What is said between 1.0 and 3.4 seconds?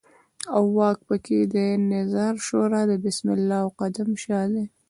په کې د نظار شورا د بسم